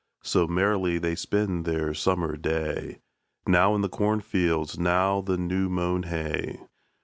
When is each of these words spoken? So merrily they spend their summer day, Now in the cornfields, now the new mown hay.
So 0.23 0.47
merrily 0.47 0.97
they 0.97 1.13
spend 1.13 1.63
their 1.63 1.93
summer 1.93 2.35
day, 2.35 3.01
Now 3.45 3.75
in 3.75 3.81
the 3.81 3.87
cornfields, 3.87 4.79
now 4.79 5.21
the 5.21 5.37
new 5.37 5.69
mown 5.69 6.01
hay. 6.05 6.59